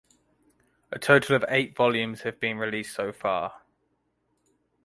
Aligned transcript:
A 0.91 0.97
total 0.97 1.35
of 1.35 1.45
eight 1.47 1.75
volumes 1.75 2.21
have 2.21 2.39
been 2.39 2.57
released 2.57 2.95
so 2.95 3.13
far. 3.13 3.61